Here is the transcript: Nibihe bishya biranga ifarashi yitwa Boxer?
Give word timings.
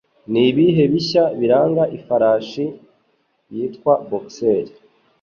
Nibihe 0.31 0.83
bishya 0.93 1.23
biranga 1.39 1.83
ifarashi 1.97 2.65
yitwa 3.53 3.93
Boxer? 4.09 4.65